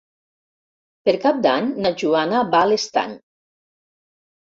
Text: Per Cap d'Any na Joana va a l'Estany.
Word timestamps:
Per 1.09 1.15
Cap 1.27 1.45
d'Any 1.47 1.69
na 1.87 1.93
Joana 2.01 2.43
va 2.57 2.65
a 2.65 2.73
l'Estany. 2.73 3.17